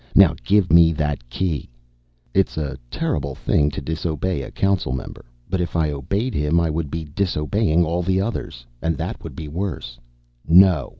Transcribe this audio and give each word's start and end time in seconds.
Now, 0.15 0.35
give 0.43 0.73
me 0.73 0.91
that 0.93 1.29
Key!" 1.29 1.69
It's 2.33 2.57
a 2.57 2.75
terrible 2.89 3.35
thing 3.35 3.69
to 3.69 3.81
disobey 3.81 4.41
a 4.41 4.49
council 4.49 4.93
member. 4.93 5.25
But 5.47 5.61
if 5.61 5.75
I 5.75 5.91
obeyed 5.91 6.33
him, 6.33 6.59
I 6.59 6.71
would 6.71 6.89
be 6.89 7.03
disobeying 7.03 7.85
all 7.85 8.01
the 8.01 8.19
others. 8.19 8.65
And 8.81 8.97
that 8.97 9.23
would 9.23 9.35
be 9.35 9.47
worse. 9.47 9.99
"No!" 10.47 10.89